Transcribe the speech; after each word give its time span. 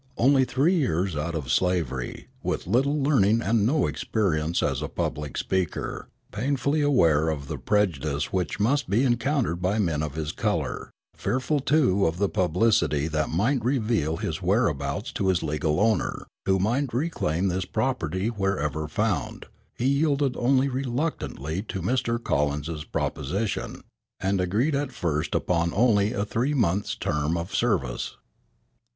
Only 0.17 0.45
three 0.45 0.73
years 0.73 1.15
out 1.15 1.35
of 1.35 1.51
slavery, 1.51 2.27
with 2.41 2.65
little 2.65 2.99
learning 3.03 3.43
and 3.43 3.67
no 3.67 3.85
experience 3.85 4.63
as 4.63 4.81
a 4.81 4.87
public 4.89 5.37
speaker, 5.37 6.09
painfully 6.31 6.81
aware 6.81 7.29
of 7.29 7.47
the 7.47 7.59
prejudice 7.59 8.33
which 8.33 8.59
must 8.59 8.89
be 8.89 9.03
encountered 9.03 9.61
by 9.61 9.77
men 9.77 10.01
of 10.01 10.15
his 10.15 10.31
color, 10.31 10.89
fearful 11.15 11.59
too 11.59 12.07
of 12.07 12.17
the 12.17 12.29
publicity 12.29 13.07
that 13.09 13.29
might 13.29 13.63
reveal 13.63 14.17
his 14.17 14.41
whereabouts 14.41 15.11
to 15.11 15.27
his 15.27 15.43
legal 15.43 15.79
owner, 15.79 16.25
who 16.47 16.57
might 16.57 16.95
reclaim 16.95 17.49
his 17.51 17.65
property 17.65 18.29
wherever 18.29 18.87
found, 18.87 19.45
he 19.77 19.85
yielded 19.85 20.35
only 20.35 20.67
reluctantly 20.67 21.61
to 21.61 21.79
Mr. 21.79 22.17
Collins's 22.17 22.85
proposition, 22.85 23.83
and 24.19 24.41
agreed 24.41 24.73
at 24.73 24.91
first 24.91 25.35
upon 25.35 25.71
only 25.75 26.11
a 26.11 26.25
three 26.25 26.55
months' 26.55 26.95
term 26.95 27.37
of 27.37 27.53
service. 27.53 28.17